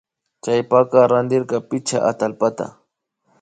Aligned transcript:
Chaypaka 0.43 0.99
randirka 1.11 1.57
pichka 1.69 1.97
atallpata 2.09 2.65